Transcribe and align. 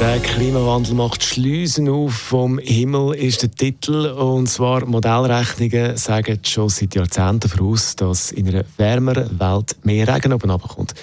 Der 0.00 0.18
Klimawandel 0.18 0.94
macht 0.94 1.22
Schleusen 1.22 1.88
auf 1.88 2.14
vom 2.14 2.58
Himmel 2.58 3.14
ist 3.14 3.42
der 3.42 3.50
Titel 3.50 4.06
und 4.06 4.48
zwar 4.48 4.84
Modellrechnungen 4.86 5.96
sagen 5.96 6.40
schon 6.42 6.68
seit 6.68 6.94
Jahrzehnten 6.94 7.48
voraus, 7.48 7.94
dass 7.94 8.32
in 8.32 8.48
einer 8.48 8.64
wärmeren 8.76 9.38
Welt 9.38 9.76
mehr 9.84 10.08
Regen 10.08 10.32
oben 10.32 10.50
runterkommt. 10.50 10.94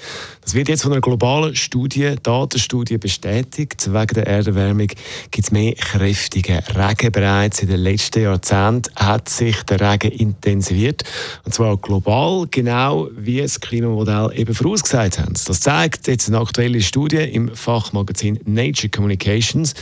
Das 0.43 0.55
wird 0.55 0.69
jetzt 0.69 0.81
von 0.81 0.91
einer 0.91 1.01
globalen 1.01 1.55
Studie, 1.55 2.15
Datenstudie 2.21 2.97
bestätigt. 2.97 3.93
Wegen 3.93 4.15
der 4.15 4.25
Erderwärmung 4.25 4.87
gibt 4.87 5.45
es 5.45 5.51
mehr 5.51 5.73
kräftigen 5.75 6.59
Regen. 6.75 7.11
Bereits 7.11 7.61
in 7.61 7.69
den 7.69 7.79
letzten 7.79 8.23
Jahrzehnten 8.23 8.93
hat 8.95 9.29
sich 9.29 9.61
der 9.63 9.79
Regen 9.79 10.11
intensiviert. 10.11 11.03
Und 11.45 11.53
zwar 11.53 11.77
global, 11.77 12.47
genau 12.49 13.07
wie 13.15 13.39
das 13.39 13.61
Klimamodell 13.61 14.31
eben 14.35 14.55
vorausgesagt 14.55 15.19
hat. 15.19 15.47
Das 15.47 15.59
zeigt 15.59 16.07
jetzt 16.07 16.27
eine 16.27 16.39
aktuelle 16.39 16.81
Studie 16.81 17.17
im 17.17 17.55
Fachmagazin 17.55 18.39
Nature 18.43 18.80
Communications. 18.89 19.73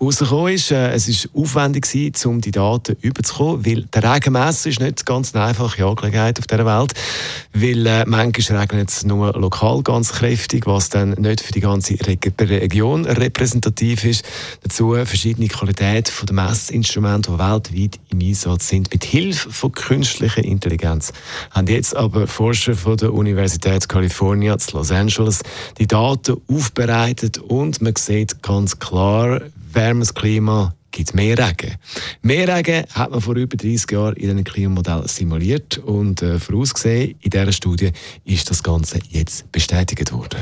Rausgekommen 0.00 0.54
ist, 0.54 0.70
äh, 0.70 0.92
es 0.92 1.08
ist 1.08 1.28
aufwendig 1.34 1.88
gewesen, 1.88 2.28
um 2.28 2.40
die 2.40 2.50
Daten 2.50 2.96
überzukommen, 3.00 3.64
weil 3.64 3.82
der 3.82 4.14
Regenmesser 4.14 4.70
ist 4.70 4.80
nicht 4.80 5.06
ganz 5.06 5.34
eine 5.34 5.44
einfache 5.44 5.84
Angelegenheit 5.84 6.38
auf 6.38 6.46
dieser 6.46 6.66
Welt, 6.66 6.94
weil 7.52 7.86
äh, 7.86 8.04
manchmal 8.06 8.60
regnet 8.60 8.90
es 8.90 9.04
nur 9.04 9.32
lokal 9.32 9.82
ganz 9.82 10.12
kräftig, 10.12 10.66
was 10.66 10.88
dann 10.88 11.10
nicht 11.10 11.40
für 11.40 11.52
die 11.52 11.60
ganze 11.60 11.96
Region 12.00 13.04
repräsentativ 13.04 14.04
ist. 14.04 14.24
Dazu 14.62 14.94
verschiedene 15.04 15.48
Qualitäten 15.48 16.26
der 16.26 16.34
Messinstrumente, 16.34 17.32
die 17.32 17.38
weltweit 17.38 18.00
im 18.10 18.20
Einsatz 18.20 18.68
sind. 18.68 18.92
Mit 18.92 19.04
Hilfe 19.04 19.50
von 19.50 19.72
künstlicher 19.72 20.44
Intelligenz 20.44 21.12
haben 21.50 21.66
jetzt 21.66 21.96
aber 21.96 22.26
Forscher 22.26 22.74
von 22.74 22.96
der 22.96 23.12
Universität 23.12 23.88
California 23.88 24.56
Los 24.72 24.90
Angeles 24.90 25.42
die 25.78 25.86
Daten 25.86 26.40
aufbereitet 26.48 27.38
und 27.38 27.80
man 27.80 27.94
sieht 27.96 28.42
ganz 28.48 28.78
klar, 28.78 29.42
wärmes 29.72 30.14
Klima 30.14 30.74
gibt 30.90 31.14
mehr 31.14 31.36
Regen. 31.36 31.74
Mehr 32.22 32.48
Regen 32.48 32.84
hat 32.94 33.10
man 33.10 33.20
vor 33.20 33.36
über 33.36 33.58
30 33.58 33.90
Jahren 33.90 34.16
in 34.16 34.30
einem 34.30 34.42
Klimamodell 34.42 35.06
simuliert 35.06 35.76
und 35.76 36.22
äh, 36.22 36.38
vorausgesehen, 36.38 37.14
in 37.20 37.30
dieser 37.30 37.52
Studie 37.52 37.92
ist 38.24 38.48
das 38.50 38.62
Ganze 38.62 39.00
jetzt 39.10 39.52
bestätigt 39.52 40.10
worden. 40.12 40.38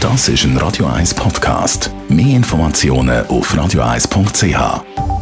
Das 0.00 0.28
ist 0.28 0.44
ein 0.44 0.56
Radio 0.56 0.86
1 0.86 1.12
Podcast. 1.12 1.90
Mehr 2.08 2.36
Informationen 2.36 3.26
auf 3.26 3.52
radio1.ch. 3.52 5.17